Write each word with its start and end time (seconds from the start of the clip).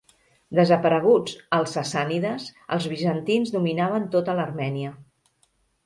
Desapareguts 0.59 1.35
els 1.59 1.75
sassànides, 1.77 2.49
els 2.77 2.89
bizantins 2.95 3.55
dominaven 3.61 4.13
tota 4.17 4.41
l'Armènia. 4.41 5.01